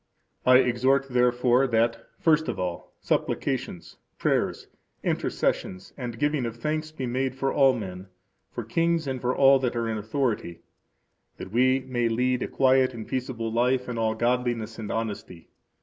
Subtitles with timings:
[0.47, 4.67] I exhort, therefore, that, first of all, supplications, prayers,
[5.03, 8.07] intercessions, and giving of thanks be made for all men;
[8.49, 10.61] for kings and for all that are in authority,
[11.37, 15.49] that we may lead a quiet and peaceable life in all godliness and honesty.